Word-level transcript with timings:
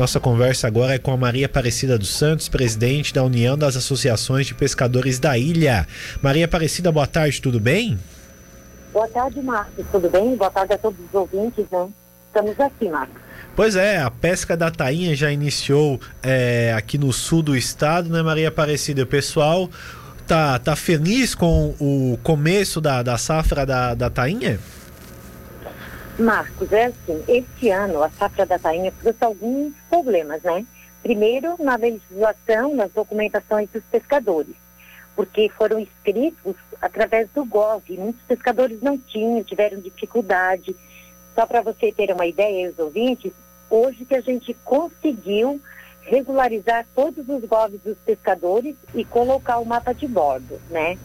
Nossa 0.00 0.18
conversa 0.18 0.66
agora 0.66 0.94
é 0.94 0.98
com 0.98 1.12
a 1.12 1.16
Maria 1.18 1.44
Aparecida 1.44 1.98
dos 1.98 2.08
Santos, 2.08 2.48
presidente 2.48 3.12
da 3.12 3.22
União 3.22 3.54
das 3.54 3.76
Associações 3.76 4.46
de 4.46 4.54
Pescadores 4.54 5.18
da 5.18 5.36
Ilha. 5.36 5.86
Maria 6.22 6.46
Aparecida, 6.46 6.90
boa 6.90 7.06
tarde, 7.06 7.38
tudo 7.38 7.60
bem? 7.60 7.98
Boa 8.94 9.06
tarde, 9.08 9.42
Marcos, 9.42 9.84
tudo 9.92 10.08
bem? 10.08 10.34
Boa 10.36 10.50
tarde 10.50 10.72
a 10.72 10.78
todos 10.78 10.98
os 11.06 11.12
ouvintes, 11.14 11.66
né? 11.70 11.86
Estamos 12.28 12.58
aqui, 12.58 12.88
Marcos. 12.88 13.20
Pois 13.54 13.76
é, 13.76 13.98
a 13.98 14.10
pesca 14.10 14.56
da 14.56 14.70
tainha 14.70 15.14
já 15.14 15.30
iniciou 15.30 16.00
é, 16.22 16.72
aqui 16.74 16.96
no 16.96 17.12
sul 17.12 17.42
do 17.42 17.54
estado, 17.54 18.08
né, 18.08 18.22
Maria 18.22 18.48
Aparecida? 18.48 19.02
O 19.02 19.06
pessoal 19.06 19.68
tá, 20.26 20.58
tá 20.58 20.74
feliz 20.74 21.34
com 21.34 21.74
o 21.78 22.18
começo 22.22 22.80
da, 22.80 23.02
da 23.02 23.18
safra 23.18 23.66
da, 23.66 23.94
da 23.94 24.08
tainha? 24.08 24.58
Marcos, 26.20 26.70
é 26.72 26.86
assim, 26.86 27.24
este 27.26 27.70
ano 27.70 28.02
a 28.02 28.10
safra 28.10 28.46
da 28.46 28.58
tainha 28.58 28.92
trouxe 29.00 29.24
alguns 29.24 29.72
problemas, 29.88 30.42
né? 30.42 30.64
Primeiro, 31.02 31.56
na 31.58 31.76
legislação, 31.76 32.74
nas 32.74 32.92
documentações 32.92 33.68
dos 33.70 33.82
pescadores, 33.84 34.54
porque 35.16 35.48
foram 35.48 35.78
escritos 35.78 36.54
através 36.80 37.28
do 37.30 37.44
GOV. 37.44 37.96
Muitos 37.96 38.22
pescadores 38.22 38.82
não 38.82 38.98
tinham, 38.98 39.42
tiveram 39.42 39.80
dificuldade. 39.80 40.76
Só 41.34 41.46
para 41.46 41.62
você 41.62 41.90
ter 41.90 42.12
uma 42.12 42.26
ideia, 42.26 42.70
os 42.70 42.78
ouvintes, 42.78 43.32
hoje 43.70 44.04
que 44.04 44.14
a 44.14 44.20
gente 44.20 44.52
conseguiu 44.64 45.60
regularizar 46.02 46.86
todos 46.94 47.26
os 47.28 47.44
GOVs 47.44 47.80
dos 47.82 47.96
pescadores 47.98 48.76
e 48.94 49.04
colocar 49.04 49.58
o 49.58 49.64
mapa 49.64 49.94
de 49.94 50.06
bordo, 50.06 50.60
né? 50.68 50.98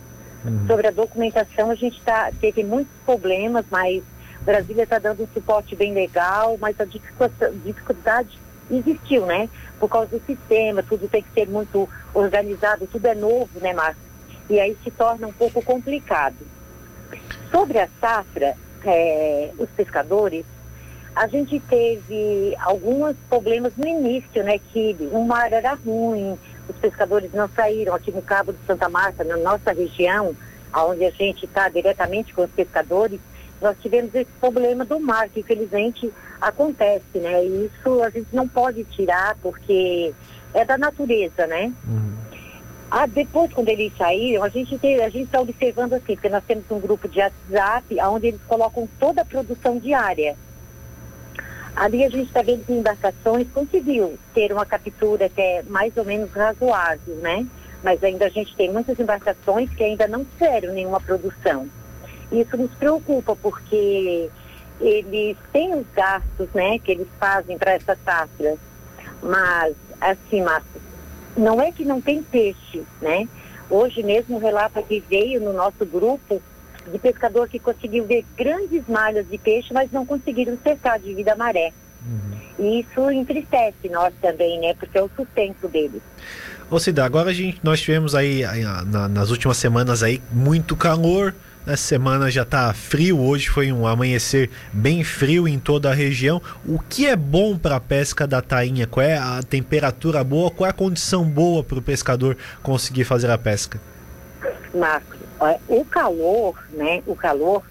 Uhum. 0.44 0.68
Sobre 0.68 0.88
a 0.88 0.92
documentação, 0.92 1.72
a 1.72 1.76
gente 1.76 2.02
tá, 2.02 2.32
teve 2.40 2.64
muitos 2.64 2.94
problemas, 3.06 3.66
mas 3.70 4.04
Brasília 4.46 4.84
está 4.84 5.00
dando 5.00 5.24
um 5.24 5.28
suporte 5.34 5.76
bem 5.76 5.94
legal, 5.94 6.58
mas 6.60 6.80
a 6.80 6.86
dificuldade 6.86 8.40
existiu, 8.70 9.26
né? 9.26 9.50
Por 9.80 9.90
causa 9.90 10.18
do 10.18 10.26
sistema, 10.26 10.84
tudo 10.84 11.08
tem 11.08 11.24
que 11.24 11.34
ser 11.34 11.48
muito 11.48 11.90
organizado, 12.14 12.88
tudo 12.88 13.06
é 13.08 13.16
novo, 13.16 13.60
né, 13.60 13.74
Márcio? 13.74 14.02
E 14.50 14.60
aí 14.60 14.78
se 14.84 14.92
torna 14.92 15.28
um 15.28 15.34
pouco 15.34 15.62
complicado. 15.64 16.36
Sobre 17.52 17.80
a 17.80 17.90
safra, 18.00 18.56
é, 18.84 19.52
os 19.58 19.70
pescadores, 19.72 20.46
a 21.16 21.28
gente 21.28 21.60
teve 21.62 22.56
alguns 22.60 23.16
problemas 23.30 23.74
no 23.76 23.88
início, 23.88 24.44
né? 24.44 24.60
Que 24.60 24.96
o 25.12 25.24
mar 25.24 25.52
era 25.52 25.74
ruim, 25.74 26.38
os 26.70 26.76
pescadores 26.78 27.34
não 27.34 27.50
saíram 27.50 27.96
aqui 27.96 28.12
no 28.12 28.22
Cabo 28.22 28.54
de 28.54 28.60
Santa 28.68 28.90
Marta, 28.90 29.24
na 29.24 29.38
nossa 29.38 29.72
região, 29.72 30.36
onde 30.74 31.06
a 31.06 31.12
gente 31.12 31.46
está 31.46 31.70
diretamente 31.70 32.34
com 32.34 32.44
os 32.44 32.52
pescadores, 32.52 33.20
nós 33.62 33.76
tivemos 33.82 34.14
esse 34.14 34.32
problema 34.40 34.86
do 34.86 35.00
mar, 35.00 35.30
que 35.30 35.40
infelizmente 35.40 36.12
acontece, 36.42 37.18
né? 37.18 37.46
E 37.46 37.66
isso 37.66 38.04
a 38.04 38.10
gente 38.10 38.28
não 38.34 38.48
pode 38.48 38.84
tirar 38.86 39.38
porque 39.42 40.14
é 40.54 40.66
da 40.66 40.78
natureza, 40.78 41.48
né? 41.48 41.74
Uhum. 41.88 42.16
Ah, 42.90 43.08
depois, 43.08 43.52
quando 43.52 43.70
eles 43.70 43.92
saíram, 43.98 44.44
a 44.44 44.50
gente 44.50 44.76
a 44.76 45.08
está 45.10 45.42
observando 45.42 45.94
assim, 45.94 46.16
porque 46.16 46.30
nós 46.30 46.44
temos 46.46 46.64
um 46.70 46.80
grupo 46.80 47.08
de 47.08 47.20
WhatsApp 47.20 48.00
onde 48.02 48.28
eles 48.28 48.42
colocam 48.48 48.88
toda 49.00 49.22
a 49.22 49.26
produção 49.26 49.80
diária. 49.80 50.36
Ali 51.76 52.06
a 52.06 52.10
gente 52.10 52.28
está 52.28 52.42
vendo 52.42 52.66
que 52.66 52.72
embarcações 52.72 53.48
conseguiu 53.54 54.18
ter 54.34 54.54
uma 54.54 54.66
captura 54.66 55.28
que 55.28 55.42
é 55.42 55.64
mais 55.64 55.96
ou 55.98 56.06
menos 56.06 56.32
razoável, 56.32 57.16
né? 57.16 57.46
Mas 57.84 58.02
ainda 58.02 58.28
a 58.28 58.30
gente 58.30 58.56
tem 58.56 58.72
muitas 58.72 58.98
embarcações 58.98 59.70
que 59.72 59.84
ainda 59.84 60.08
não 60.08 60.24
fizeram 60.24 60.74
nenhuma 60.74 61.02
produção. 61.02 61.68
Isso 62.32 62.58
nos 62.58 62.72
preocupa, 62.72 63.36
porque 63.36 64.30
eles 64.80 65.38
têm 65.54 65.74
os 65.74 65.86
gastos 65.96 66.50
né, 66.54 66.80
que 66.80 66.92
eles 66.92 67.08
fazem 67.20 67.58
para 67.58 67.74
essa 67.74 67.98
safra. 68.04 68.56
Mas, 69.22 69.76
assim, 70.02 70.42
Márcio, 70.42 70.82
não 71.38 71.62
é 71.62 71.72
que 71.72 71.86
não 71.86 72.02
tem 72.02 72.22
peixe, 72.22 72.84
né? 73.02 73.28
Hoje 73.70 74.04
mesmo 74.04 74.38
o 74.38 74.40
relato 74.40 74.82
que 74.84 75.04
veio 75.10 75.42
no 75.42 75.52
nosso 75.52 75.86
grupo 75.86 76.42
de 76.92 77.00
pescador 77.00 77.50
que 77.50 77.58
conseguiu 77.58 78.06
ver 78.06 78.24
grandes 78.38 78.84
malhas 78.88 79.28
de 79.28 79.38
peixe, 79.38 79.74
mas 79.74 79.92
não 79.92 80.06
conseguiram 80.06 80.58
cercar 80.64 81.00
devido 81.00 81.30
à 81.30 81.36
maré. 81.36 81.74
Uhum. 82.06 82.36
E 82.60 82.80
isso 82.82 83.10
entristece 83.10 83.90
nós 83.90 84.14
também, 84.22 84.60
né? 84.60 84.76
Porque 84.76 84.98
é 84.98 85.02
o 85.02 85.10
sustento 85.16 85.68
deles. 85.68 86.02
Ô 86.70 86.80
Cida, 86.80 87.04
agora 87.04 87.32
a 87.32 87.34
gente, 87.34 87.60
nós 87.64 87.82
tivemos 87.82 88.16
aí, 88.16 88.44
aí 88.46 88.64
na, 88.64 89.08
nas 89.08 89.30
últimas 89.32 89.58
semanas 89.58 90.04
aí 90.04 90.22
muito 90.32 90.76
calor, 90.76 91.34
essa 91.68 91.84
semana 91.84 92.30
já 92.30 92.44
está 92.44 92.72
frio, 92.74 93.20
hoje 93.20 93.50
foi 93.50 93.72
um 93.72 93.88
amanhecer 93.88 94.52
bem 94.72 95.04
frio 95.04 95.48
em 95.48 95.58
toda 95.58 95.90
a 95.90 95.94
região. 95.94 96.40
O 96.64 96.78
que 96.78 97.08
é 97.08 97.16
bom 97.16 97.58
para 97.58 97.78
a 97.78 97.80
pesca 97.80 98.28
da 98.28 98.40
tainha? 98.40 98.86
Qual 98.86 99.04
é 99.04 99.18
a 99.18 99.42
temperatura 99.42 100.24
boa? 100.24 100.52
Qual 100.52 100.68
é 100.68 100.70
a 100.70 100.74
condição 100.74 101.24
boa 101.24 101.64
para 101.64 101.80
o 101.80 101.82
pescador 101.82 102.38
conseguir 102.62 103.04
fazer 103.04 103.32
a 103.32 103.38
pesca? 103.38 103.82
Marcos, 104.76 105.18
o 105.68 105.84
calor, 105.86 106.56
né? 106.72 107.02
O 107.08 107.16
calor 107.16 107.64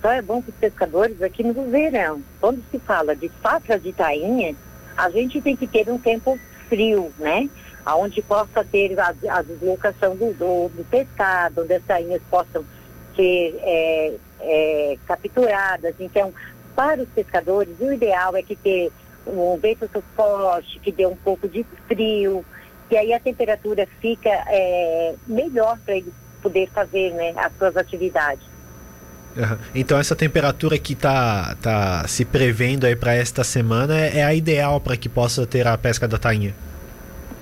só 0.00 0.10
é 0.10 0.22
bom 0.22 0.40
para 0.40 0.50
os 0.50 0.56
pescadores 0.56 1.20
aqui 1.20 1.44
no 1.44 1.52
verão. 1.70 2.22
Quando 2.40 2.62
se 2.70 2.78
fala 2.78 3.14
de 3.14 3.30
safra 3.42 3.78
de 3.78 3.92
tainha, 3.92 4.56
a 4.96 5.10
gente 5.10 5.42
tem 5.42 5.54
que 5.56 5.66
ter 5.66 5.90
um 5.90 5.98
tempo 5.98 6.38
frio, 6.70 7.12
né? 7.18 7.50
Onde 7.84 8.22
possa 8.22 8.64
ter 8.64 8.98
a, 8.98 9.12
a 9.28 9.42
deslocação 9.42 10.16
do, 10.16 10.32
do, 10.32 10.68
do 10.68 10.86
pescado, 10.88 11.62
onde 11.62 11.74
as 11.74 11.84
tainhas 11.84 12.22
possam 12.30 12.64
ser 13.14 13.54
é, 13.60 14.14
é, 14.40 14.98
capturadas. 15.06 15.94
Então, 16.00 16.32
para 16.74 17.02
os 17.02 17.08
pescadores, 17.08 17.74
o 17.80 17.92
ideal 17.92 18.36
é 18.36 18.42
que 18.42 18.56
ter 18.56 18.90
um 19.26 19.56
vento 19.56 19.88
forte, 20.16 20.80
que 20.80 20.90
dê 20.90 21.06
um 21.06 21.16
pouco 21.16 21.48
de 21.48 21.64
frio, 21.86 22.44
que 22.88 22.96
aí 22.96 23.12
a 23.12 23.20
temperatura 23.20 23.86
fica 24.00 24.30
é, 24.48 25.14
melhor 25.26 25.78
para 25.84 25.96
eles 25.96 26.12
poder 26.42 26.68
fazer 26.70 27.12
né, 27.12 27.32
as 27.36 27.52
suas 27.56 27.76
atividades. 27.76 28.44
Então 29.74 29.98
essa 29.98 30.14
temperatura 30.14 30.76
que 30.78 30.92
está 30.92 31.54
tá 31.62 32.06
se 32.06 32.24
prevendo 32.24 32.84
aí 32.84 32.94
para 32.94 33.14
esta 33.14 33.42
semana 33.42 33.98
é, 33.98 34.18
é 34.18 34.24
a 34.24 34.34
ideal 34.34 34.78
para 34.78 34.96
que 34.96 35.08
possa 35.08 35.46
ter 35.46 35.66
a 35.66 35.78
pesca 35.78 36.06
da 36.06 36.18
tainha? 36.18 36.54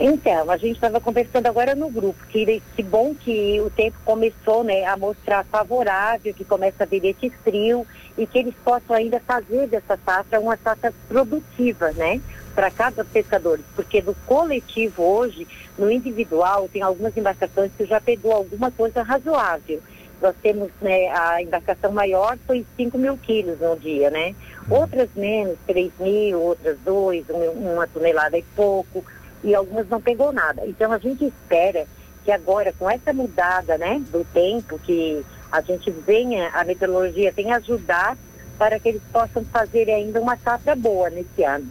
Então, 0.03 0.51
a 0.51 0.57
gente 0.57 0.77
estava 0.77 0.99
conversando 0.99 1.47
agora 1.47 1.75
no 1.75 1.91
grupo, 1.91 2.19
que, 2.31 2.63
que 2.75 2.83
bom 2.83 3.15
que 3.15 3.61
o 3.61 3.69
tempo 3.69 3.99
começou 4.03 4.65
né, 4.65 4.87
a 4.87 4.97
mostrar 4.97 5.45
favorável, 5.45 6.33
que 6.33 6.43
começa 6.43 6.85
a 6.85 6.87
vir 6.87 7.05
esse 7.05 7.29
frio 7.45 7.87
e 8.17 8.27
que 8.27 8.39
eles 8.39 8.55
possam 8.65 8.97
ainda 8.97 9.21
fazer 9.21 9.67
dessa 9.67 9.99
safra 10.03 10.41
uma 10.41 10.57
safra 10.57 10.91
produtiva, 11.07 11.93
né? 11.93 12.19
Para 12.55 12.71
cada 12.71 13.05
pescador, 13.05 13.61
porque 13.77 14.01
no 14.01 14.15
coletivo 14.27 15.03
hoje, 15.03 15.47
no 15.79 15.91
individual, 15.91 16.67
tem 16.73 16.81
algumas 16.81 17.15
embarcações 17.15 17.71
que 17.77 17.85
já 17.85 18.01
pegou 18.01 18.33
alguma 18.33 18.71
coisa 18.71 19.03
razoável. 19.03 19.83
Nós 20.21 20.35
temos, 20.43 20.71
né, 20.81 21.09
a 21.09 21.43
embarcação 21.43 21.93
maior 21.93 22.39
foi 22.47 22.65
5 22.77 22.97
mil 22.97 23.19
quilos 23.19 23.61
no 23.61 23.77
dia, 23.77 24.11
né? 24.11 24.35
Outras 24.69 25.11
menos, 25.15 25.59
3 25.67 25.93
mil, 26.01 26.41
outras 26.41 26.79
2, 26.85 27.27
uma 27.55 27.87
tonelada 27.87 28.39
e 28.39 28.43
pouco 28.57 29.05
e 29.43 29.55
algumas 29.55 29.89
não 29.89 30.01
pegou 30.01 30.33
nada. 30.33 30.63
Então 30.67 30.93
a 30.93 30.99
gente 30.99 31.25
espera 31.25 31.87
que 32.25 32.31
agora, 32.31 32.73
com 32.79 32.91
essa 32.91 33.13
mudada 33.13 33.79
né, 33.79 34.01
do 34.13 34.25
tempo, 34.33 34.79
que 34.79 35.25
a 35.51 35.61
gente 35.61 35.91
venha, 35.91 36.51
a 36.51 36.65
meteorologia 36.65 37.33
venha 37.33 37.57
ajudar 37.57 38.17
para 38.59 38.79
que 38.79 38.91
eles 38.91 39.03
possam 39.13 39.45
fazer 39.47 39.91
ainda 39.91 40.21
uma 40.21 40.37
safra 40.37 40.77
boa 40.77 41.09
nesse 41.09 41.43
ano. 41.43 41.67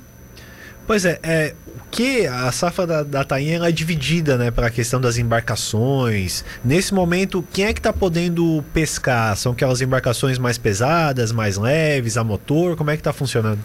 Pois 0.87 1.05
é, 1.05 1.19
é 1.21 1.53
que 1.91 2.25
a 2.25 2.51
safra 2.51 2.87
da, 2.87 3.03
da 3.03 3.23
Tainha 3.23 3.59
é 3.63 3.71
dividida 3.71 4.37
né, 4.37 4.49
para 4.49 4.67
a 4.67 4.69
questão 4.71 4.99
das 4.99 5.17
embarcações. 5.17 6.43
Nesse 6.65 6.93
momento, 6.93 7.45
quem 7.53 7.65
é 7.65 7.73
que 7.73 7.79
está 7.79 7.93
podendo 7.93 8.63
pescar? 8.73 9.35
São 9.37 9.51
aquelas 9.51 9.81
embarcações 9.81 10.39
mais 10.39 10.57
pesadas, 10.57 11.31
mais 11.31 11.57
leves, 11.57 12.17
a 12.17 12.23
motor? 12.23 12.75
Como 12.75 12.89
é 12.89 12.95
que 12.95 13.01
está 13.01 13.13
funcionando? 13.13 13.59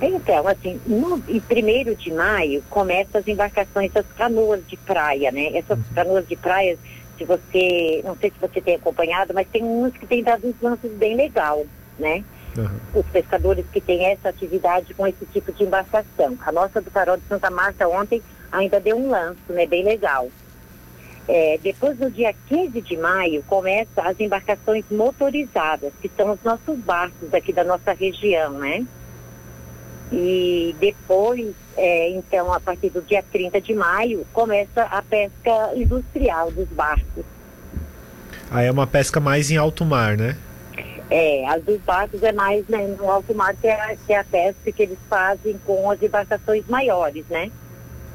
Então, 0.00 0.46
assim, 0.46 0.80
no 0.86 1.20
primeiro 1.40 1.94
de 1.96 2.12
maio 2.12 2.62
começam 2.70 3.20
as 3.20 3.26
embarcações, 3.26 3.90
as 3.96 4.06
canoas 4.16 4.64
de 4.66 4.76
praia, 4.76 5.32
né? 5.32 5.56
Essas 5.56 5.78
uhum. 5.78 5.84
canoas 5.94 6.28
de 6.28 6.36
praia, 6.36 6.78
se 7.16 7.24
você, 7.24 8.00
não 8.04 8.16
sei 8.16 8.30
se 8.30 8.36
você 8.40 8.60
tem 8.60 8.76
acompanhado, 8.76 9.34
mas 9.34 9.48
tem 9.48 9.62
umas 9.64 9.92
que 9.92 10.06
têm 10.06 10.22
dado 10.22 10.46
uns 10.46 10.54
lances 10.62 10.92
bem 10.92 11.16
legal, 11.16 11.66
né? 11.98 12.22
Uhum. 12.56 13.00
Os 13.00 13.06
pescadores 13.06 13.66
que 13.72 13.80
têm 13.80 14.06
essa 14.06 14.28
atividade 14.28 14.94
com 14.94 15.06
esse 15.06 15.26
tipo 15.26 15.52
de 15.52 15.64
embarcação. 15.64 16.38
A 16.46 16.52
nossa 16.52 16.80
do 16.80 16.90
Farol 16.90 17.16
de 17.16 17.24
Santa 17.28 17.50
Marta 17.50 17.88
ontem 17.88 18.22
ainda 18.52 18.78
deu 18.78 18.96
um 18.96 19.10
lance, 19.10 19.40
né? 19.48 19.66
Bem 19.66 19.84
legal. 19.84 20.28
É, 21.26 21.58
depois 21.62 21.98
do 21.98 22.10
dia 22.10 22.34
15 22.48 22.80
de 22.80 22.96
maio 22.96 23.42
começam 23.46 24.02
as 24.02 24.18
embarcações 24.18 24.84
motorizadas, 24.90 25.92
que 26.00 26.10
são 26.16 26.32
os 26.32 26.42
nossos 26.42 26.78
barcos 26.78 27.34
aqui 27.34 27.52
da 27.52 27.64
nossa 27.64 27.92
região, 27.92 28.52
né? 28.52 28.86
E 30.10 30.74
depois, 30.80 31.54
é, 31.76 32.10
então, 32.10 32.52
a 32.52 32.58
partir 32.58 32.90
do 32.90 33.02
dia 33.02 33.22
30 33.30 33.60
de 33.60 33.74
maio, 33.74 34.26
começa 34.32 34.82
a 34.82 35.02
pesca 35.02 35.72
industrial 35.74 36.50
dos 36.50 36.68
barcos. 36.68 37.24
Aí 38.50 38.66
é 38.66 38.70
uma 38.70 38.86
pesca 38.86 39.20
mais 39.20 39.50
em 39.50 39.56
alto 39.56 39.84
mar, 39.84 40.16
né? 40.16 40.36
É, 41.10 41.46
as 41.48 41.62
dos 41.62 41.80
barcos 41.80 42.22
é 42.22 42.32
mais 42.32 42.66
né, 42.68 42.86
no 42.98 43.10
alto 43.10 43.34
mar 43.34 43.54
que 43.54 43.66
é, 43.66 43.96
que 44.06 44.12
é 44.12 44.18
a 44.18 44.24
pesca 44.24 44.70
que 44.70 44.82
eles 44.82 44.98
fazem 45.08 45.58
com 45.64 45.90
as 45.90 46.02
embarcações 46.02 46.64
maiores, 46.68 47.24
né? 47.30 47.50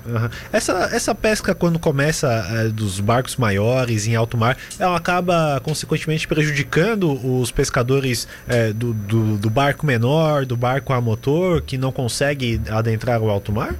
Uhum. 0.05 0.29
Essa, 0.51 0.89
essa 0.91 1.15
pesca, 1.15 1.55
quando 1.55 1.79
começa 1.79 2.27
é, 2.27 2.67
dos 2.67 2.99
barcos 2.99 3.37
maiores 3.37 4.07
em 4.07 4.15
alto 4.15 4.37
mar, 4.37 4.57
ela 4.77 4.97
acaba 4.97 5.61
consequentemente 5.63 6.27
prejudicando 6.27 7.11
os 7.11 7.51
pescadores 7.51 8.27
é, 8.47 8.73
do, 8.73 8.93
do, 8.93 9.37
do, 9.37 9.49
barco 9.49 9.85
menor, 9.85 10.45
do 10.45 10.57
barco 10.57 10.93
a 10.93 10.99
motor, 10.99 11.61
que 11.61 11.77
não 11.77 11.91
consegue 11.91 12.61
adentrar 12.69 13.21
o 13.21 13.29
alto 13.29 13.51
mar? 13.51 13.75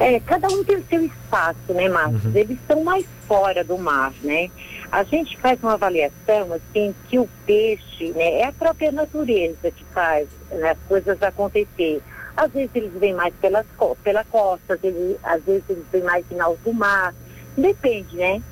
É, 0.00 0.20
cada 0.20 0.46
um 0.48 0.62
tem 0.62 0.76
o 0.76 0.84
seu 0.88 1.04
espaço, 1.04 1.72
né, 1.74 1.88
Marcos? 1.88 2.24
Uhum. 2.24 2.32
Eles 2.32 2.58
estão 2.58 2.84
mais 2.84 3.04
fora 3.26 3.64
do 3.64 3.76
mar, 3.76 4.12
né? 4.22 4.48
A 4.90 5.02
gente 5.02 5.36
faz 5.38 5.60
uma 5.62 5.74
avaliação, 5.74 6.52
assim, 6.52 6.94
que 7.08 7.18
o 7.18 7.28
peixe, 7.44 8.12
né, 8.14 8.40
é 8.40 8.44
a 8.44 8.52
própria 8.52 8.92
natureza 8.92 9.70
que 9.70 9.84
faz 9.92 10.28
né, 10.50 10.70
as 10.70 10.78
coisas 10.88 11.22
acontecer. 11.22 12.00
Às 12.36 12.52
vezes 12.52 12.70
eles 12.74 12.92
vêm 12.92 13.14
mais 13.14 13.34
pelas, 13.34 13.66
pela 14.02 14.24
costa, 14.24 14.74
às 14.74 14.80
vezes, 14.80 15.16
às 15.22 15.42
vezes 15.42 15.64
eles 15.68 15.84
vêm 15.90 16.02
mais 16.02 16.24
em 16.30 16.40
alto 16.40 16.72
mar. 16.72 17.14
Depende, 17.56 18.16
né? 18.16 18.42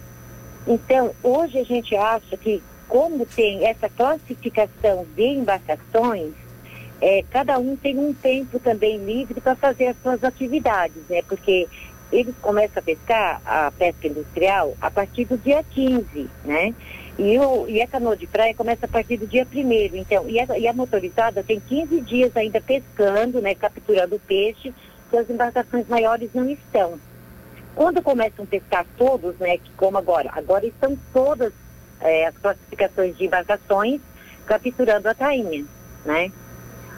Então, 0.66 1.14
hoje 1.22 1.58
a 1.58 1.64
gente 1.64 1.94
acha 1.94 2.36
que, 2.36 2.62
como 2.88 3.24
tem 3.24 3.64
essa 3.64 3.88
classificação 3.88 5.06
de 5.14 5.22
embarcações, 5.22 6.32
é, 7.00 7.24
cada 7.30 7.58
um 7.58 7.76
tem 7.76 7.98
um 7.98 8.12
tempo 8.12 8.58
também 8.58 8.98
livre 8.98 9.40
para 9.40 9.54
fazer 9.54 9.88
as 9.88 9.96
suas 10.02 10.24
atividades, 10.24 11.02
né? 11.08 11.22
Porque 11.28 11.68
eles 12.10 12.34
começam 12.40 12.80
a 12.80 12.82
pescar 12.82 13.40
a 13.44 13.70
pesca 13.70 14.06
industrial 14.06 14.74
a 14.80 14.90
partir 14.90 15.24
do 15.26 15.36
dia 15.36 15.62
15, 15.62 16.28
né? 16.44 16.74
E, 17.18 17.38
o, 17.38 17.66
e 17.66 17.80
a 17.80 17.86
canoa 17.86 18.16
de 18.16 18.26
praia 18.26 18.54
começa 18.54 18.84
a 18.84 18.88
partir 18.88 19.16
do 19.16 19.26
dia 19.26 19.46
1 19.50 19.96
então, 19.96 20.28
e 20.28 20.38
a, 20.38 20.58
e 20.58 20.68
a 20.68 20.72
motorizada 20.72 21.42
tem 21.42 21.58
15 21.58 22.00
dias 22.02 22.36
ainda 22.36 22.60
pescando, 22.60 23.40
né, 23.40 23.54
capturando 23.54 24.20
peixe, 24.26 24.74
que 25.10 25.16
as 25.16 25.30
embarcações 25.30 25.88
maiores 25.88 26.30
não 26.34 26.48
estão. 26.50 27.00
Quando 27.74 28.02
começam 28.02 28.44
a 28.44 28.48
pescar 28.48 28.86
todos, 28.98 29.36
né, 29.36 29.56
que 29.56 29.70
como 29.76 29.96
agora, 29.96 30.30
agora 30.34 30.66
estão 30.66 30.96
todas 31.12 31.52
é, 32.00 32.26
as 32.26 32.36
classificações 32.36 33.16
de 33.16 33.24
embarcações 33.24 34.00
capturando 34.46 35.08
a 35.08 35.14
tainha, 35.14 35.64
né? 36.04 36.30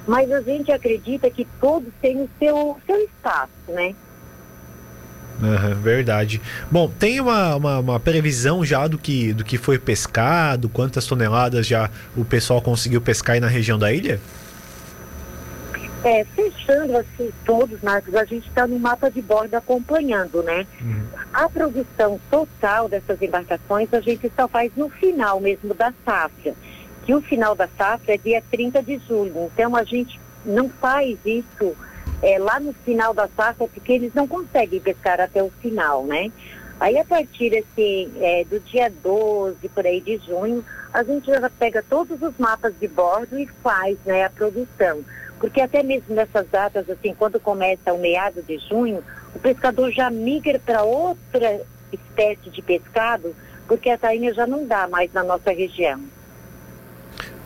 Mas 0.06 0.30
a 0.32 0.40
gente 0.40 0.72
acredita 0.72 1.30
que 1.30 1.46
todos 1.60 1.92
têm 2.00 2.22
o 2.22 2.30
seu, 2.38 2.76
seu 2.86 2.98
espaço, 3.04 3.50
né? 3.68 3.94
Uhum, 5.40 5.74
verdade. 5.80 6.40
Bom, 6.70 6.88
tem 6.88 7.20
uma, 7.20 7.54
uma, 7.54 7.78
uma, 7.78 8.00
previsão 8.00 8.64
já 8.64 8.88
do 8.88 8.98
que, 8.98 9.32
do 9.32 9.44
que 9.44 9.56
foi 9.56 9.78
pescado, 9.78 10.68
quantas 10.68 11.06
toneladas 11.06 11.66
já 11.66 11.90
o 12.16 12.24
pessoal 12.24 12.60
conseguiu 12.60 13.00
pescar 13.00 13.34
aí 13.34 13.40
na 13.40 13.46
região 13.46 13.78
da 13.78 13.92
ilha? 13.92 14.20
É, 16.04 16.24
fechando 16.24 16.96
assim 16.96 17.30
todos, 17.44 17.80
Marcos, 17.80 18.14
a 18.14 18.24
gente 18.24 18.48
está 18.48 18.66
no 18.66 18.78
mapa 18.78 19.10
de 19.10 19.20
bordo 19.20 19.54
acompanhando, 19.54 20.42
né? 20.42 20.66
Uhum. 20.80 21.02
A 21.32 21.48
produção 21.48 22.20
total 22.30 22.88
dessas 22.88 23.20
embarcações 23.20 23.92
a 23.92 24.00
gente 24.00 24.30
só 24.34 24.46
faz 24.46 24.70
no 24.76 24.88
final 24.88 25.40
mesmo 25.40 25.74
da 25.74 25.92
safra. 26.04 26.54
Que 27.04 27.14
o 27.14 27.20
final 27.20 27.54
da 27.54 27.68
safra 27.76 28.14
é 28.14 28.18
dia 28.18 28.42
30 28.50 28.82
de 28.82 29.00
julho. 29.08 29.50
Então 29.52 29.74
a 29.74 29.82
gente 29.82 30.20
não 30.44 30.68
faz 30.68 31.18
isso 31.24 31.76
é, 32.22 32.38
lá 32.38 32.58
no 32.58 32.72
final 32.72 33.14
da 33.14 33.28
safra, 33.28 33.68
porque 33.68 33.92
eles 33.92 34.14
não 34.14 34.26
conseguem 34.26 34.80
pescar 34.80 35.20
até 35.20 35.42
o 35.42 35.50
final, 35.60 36.04
né? 36.04 36.30
Aí 36.80 36.96
a 36.96 37.04
partir 37.04 37.56
assim, 37.56 38.12
é, 38.20 38.44
do 38.44 38.60
dia 38.60 38.90
12, 39.02 39.68
por 39.68 39.84
aí 39.84 40.00
de 40.00 40.16
junho, 40.18 40.64
a 40.92 41.02
gente 41.02 41.26
já 41.26 41.50
pega 41.50 41.84
todos 41.88 42.20
os 42.22 42.38
mapas 42.38 42.72
de 42.78 42.86
bordo 42.86 43.38
e 43.38 43.46
faz 43.62 43.98
né, 44.06 44.24
a 44.24 44.30
produção. 44.30 45.04
Porque 45.40 45.60
até 45.60 45.82
mesmo 45.82 46.14
nessas 46.14 46.48
datas, 46.48 46.88
assim, 46.88 47.14
quando 47.14 47.40
começa 47.40 47.92
o 47.92 47.98
meado 47.98 48.42
de 48.42 48.58
junho, 48.58 49.02
o 49.34 49.38
pescador 49.38 49.90
já 49.90 50.10
migra 50.10 50.60
para 50.64 50.82
outra 50.82 51.60
espécie 51.92 52.50
de 52.50 52.62
pescado, 52.62 53.34
porque 53.66 53.90
a 53.90 53.98
tainha 53.98 54.32
já 54.32 54.46
não 54.46 54.66
dá 54.66 54.88
mais 54.88 55.12
na 55.12 55.22
nossa 55.22 55.50
região. 55.50 56.00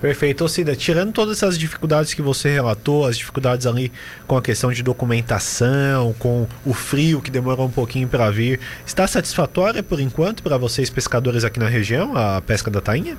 Perfeito. 0.03 0.49
Cida, 0.49 0.75
tirando 0.75 1.13
todas 1.13 1.39
essas 1.39 1.57
dificuldades 1.57 2.13
que 2.13 2.21
você 2.21 2.51
relatou, 2.51 3.07
as 3.07 3.17
dificuldades 3.17 3.69
ali 3.69 3.93
com 4.27 4.37
a 4.37 4.43
questão 4.43 4.73
de 4.73 4.83
documentação, 4.83 6.13
com 6.19 6.45
o 6.67 6.75
frio 6.75 7.23
que 7.23 7.31
demorou 7.31 7.67
um 7.67 7.71
pouquinho 7.71 8.09
para 8.09 8.29
vir, 8.29 8.59
está 8.85 9.07
satisfatória 9.07 9.81
por 9.81 10.01
enquanto 10.01 10.43
para 10.43 10.57
vocês 10.57 10.91
pescadores 10.91 11.45
aqui 11.45 11.61
na 11.61 11.69
região, 11.69 12.17
a 12.17 12.43
pesca 12.43 12.69
da 12.69 12.81
tainha? 12.81 13.17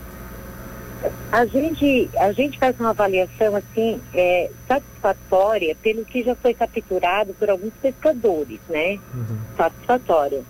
A 1.32 1.46
gente, 1.46 2.10
a 2.18 2.34
gente 2.34 2.60
faz 2.60 2.78
uma 2.78 2.90
avaliação 2.90 3.56
assim 3.56 4.02
é, 4.14 4.52
satisfatória 4.68 5.76
pelo 5.82 6.04
que 6.04 6.22
já 6.22 6.36
foi 6.36 6.54
capturado 6.54 7.34
por 7.34 7.50
alguns 7.50 7.74
pescadores, 7.82 8.60
né? 8.70 9.00
Uhum. 9.16 9.38
Satisfatória. 9.56 10.42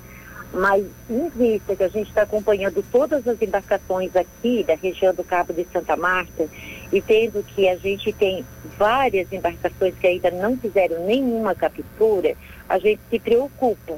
Mas 0.53 0.85
em 1.09 1.29
vista 1.29 1.75
que 1.75 1.83
a 1.83 1.87
gente 1.87 2.09
está 2.09 2.21
acompanhando 2.21 2.85
todas 2.91 3.27
as 3.27 3.41
embarcações 3.41 4.15
aqui 4.15 4.63
da 4.63 4.75
região 4.75 5.13
do 5.13 5.23
Cabo 5.23 5.51
de 5.51 5.65
Santa 5.73 5.95
Marta 5.95 6.47
e 6.91 7.01
tendo 7.01 7.43
que 7.43 7.67
a 7.67 7.75
gente 7.75 8.13
tem 8.13 8.45
várias 8.77 9.33
embarcações 9.33 9.95
que 9.95 10.05
ainda 10.05 10.29
não 10.29 10.55
fizeram 10.55 11.05
nenhuma 11.07 11.55
captura, 11.55 12.35
a 12.69 12.77
gente 12.77 13.01
se 13.09 13.17
preocupa. 13.17 13.97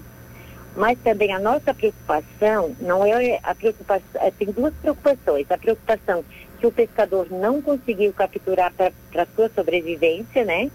Mas 0.77 0.97
também 0.99 1.33
a 1.33 1.39
nossa 1.39 1.73
preocupação 1.73 2.73
não 2.79 3.05
é 3.05 3.39
a 3.43 3.53
preocupação, 3.53 4.21
é, 4.21 4.31
tem 4.31 4.49
duas 4.51 4.73
preocupações. 4.75 5.49
A 5.49 5.57
preocupação 5.57 6.23
que 6.59 6.67
o 6.67 6.71
pescador 6.71 7.27
não 7.29 7.61
conseguiu 7.61 8.13
capturar 8.13 8.73
para 8.73 9.27
sua 9.35 9.49
sobrevivência, 9.49 10.45
né? 10.45 10.71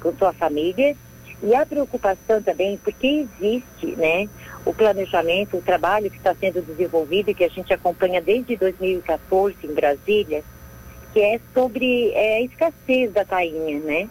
Com 0.00 0.12
sua 0.16 0.32
família, 0.32 0.96
e 1.42 1.54
a 1.54 1.66
preocupação 1.66 2.42
também, 2.42 2.78
porque 2.78 3.26
existe 3.40 3.94
né, 3.96 4.28
o 4.64 4.72
planejamento, 4.72 5.56
o 5.56 5.62
trabalho 5.62 6.10
que 6.10 6.16
está 6.16 6.34
sendo 6.34 6.62
desenvolvido 6.62 7.30
e 7.30 7.34
que 7.34 7.44
a 7.44 7.48
gente 7.48 7.72
acompanha 7.72 8.20
desde 8.20 8.56
2014 8.56 9.56
em 9.64 9.74
Brasília, 9.74 10.42
que 11.12 11.20
é 11.20 11.40
sobre 11.52 12.10
é, 12.12 12.38
a 12.38 12.42
escassez 12.42 13.12
da 13.12 13.24
tainha, 13.24 13.80
né, 13.80 14.08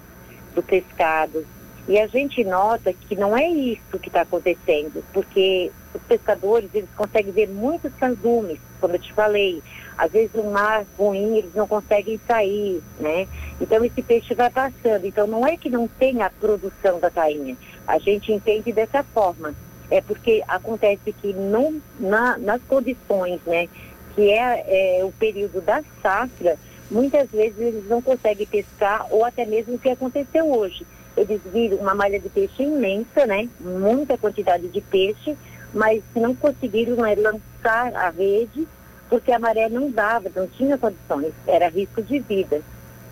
do 0.53 0.61
pescado. 0.61 1.45
E 1.87 1.99
a 1.99 2.07
gente 2.07 2.43
nota 2.43 2.93
que 2.93 3.15
não 3.15 3.37
é 3.37 3.47
isso 3.47 3.99
que 4.01 4.07
está 4.07 4.21
acontecendo, 4.21 5.03
porque 5.13 5.71
os 5.95 6.01
pescadores 6.03 6.69
eles 6.73 6.89
conseguem 6.95 7.31
ver 7.31 7.49
muitos 7.49 7.91
sandumes, 7.99 8.59
como 8.79 8.95
eu 8.95 8.99
te 8.99 9.13
falei. 9.13 9.63
Às 9.97 10.11
vezes 10.11 10.31
o 10.35 10.43
mar 10.43 10.85
ruim 10.97 11.37
eles 11.37 11.53
não 11.55 11.67
conseguem 11.67 12.19
sair, 12.27 12.81
né? 12.99 13.27
Então 13.59 13.83
esse 13.83 14.01
peixe 14.01 14.33
vai 14.33 14.49
passando. 14.49 15.05
Então 15.05 15.25
não 15.25 15.47
é 15.47 15.55
que 15.55 15.69
não 15.69 15.87
tem 15.87 16.21
a 16.21 16.29
produção 16.29 16.99
da 16.99 17.09
tainha. 17.09 17.55
A 17.87 17.97
gente 17.97 18.31
entende 18.31 18.71
dessa 18.71 19.03
forma. 19.03 19.53
É 19.89 20.01
porque 20.01 20.43
acontece 20.47 21.13
que 21.13 21.31
não, 21.31 21.79
na, 21.99 22.37
nas 22.39 22.61
condições, 22.63 23.39
né, 23.45 23.69
que 24.15 24.31
é, 24.31 24.97
é 24.99 25.05
o 25.05 25.11
período 25.11 25.61
da 25.61 25.83
safra, 26.01 26.57
muitas 26.89 27.29
vezes 27.29 27.59
eles 27.59 27.87
não 27.87 28.01
conseguem 28.01 28.47
pescar 28.47 29.05
ou 29.11 29.23
até 29.23 29.45
mesmo 29.45 29.75
o 29.75 29.79
que 29.79 29.89
aconteceu 29.89 30.51
hoje 30.51 30.85
eles 31.17 31.41
viram 31.51 31.77
uma 31.77 31.95
malha 31.95 32.19
de 32.19 32.29
peixe 32.29 32.63
imensa, 32.63 33.25
né? 33.25 33.47
Muita 33.59 34.17
quantidade 34.17 34.67
de 34.67 34.81
peixe, 34.81 35.35
mas 35.75 36.01
não 36.15 36.33
conseguiram 36.33 36.95
né, 36.95 37.13
lançar 37.15 37.93
a 37.93 38.09
rede 38.09 38.65
porque 39.09 39.31
a 39.31 39.37
maré 39.37 39.69
não 39.69 39.91
dava, 39.91 40.31
não 40.35 40.47
tinha 40.47 40.77
condições, 40.77 41.31
era 41.45 41.69
risco 41.69 42.01
de 42.01 42.19
vida. 42.19 42.61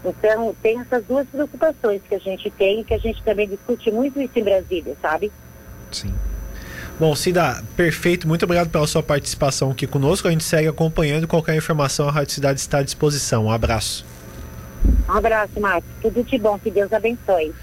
Então, 0.04 0.56
tem 0.62 0.80
essas 0.80 1.04
duas 1.06 1.28
preocupações 1.28 2.02
que 2.08 2.16
a 2.16 2.20
gente 2.20 2.50
tem, 2.52 2.84
que 2.84 2.94
a 2.94 2.98
gente 2.98 3.22
também 3.24 3.48
discute 3.48 3.92
muito 3.92 4.20
isso 4.20 4.38
em 4.38 4.44
Brasília, 4.44 4.98
sabe? 5.02 5.32
Sim. 5.92 6.14
Bom, 7.00 7.16
Cida, 7.16 7.64
perfeito. 7.76 8.28
Muito 8.28 8.44
obrigado 8.44 8.70
pela 8.70 8.86
sua 8.86 9.02
participação 9.02 9.72
aqui 9.72 9.88
conosco. 9.88 10.28
A 10.28 10.32
gente 10.32 10.44
segue 10.44 10.68
acompanhando. 10.68 11.28
Qualquer 11.28 11.56
informação, 11.56 12.08
a 12.08 12.12
Rádio 12.12 12.34
Cidade 12.34 12.60
está 12.60 12.80
à 12.80 12.84
disposição. 12.84 13.46
Um 13.46 13.52
abraço. 13.52 14.06
Um 15.08 15.14
abraço, 15.14 15.60
Marcos. 15.60 15.90
Tudo 16.02 16.24
de 16.24 16.38
bom. 16.38 16.60
Que 16.60 16.70
Deus 16.70 16.92
abençoe. 16.92 17.54